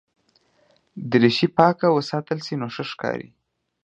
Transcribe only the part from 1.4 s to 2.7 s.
پاکه وساتل شي نو